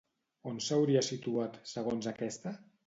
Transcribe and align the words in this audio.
On 0.51 0.57
s'hauria 0.69 1.03
situat 1.11 1.61
segons 1.77 2.13
aquesta? 2.15 2.59